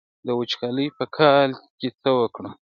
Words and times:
د 0.25 0.27
وچکالۍ 0.39 0.87
په 0.97 1.05
کال 1.17 1.49
کې 1.79 1.89
څه 2.01 2.09
وکړم؟ 2.19 2.53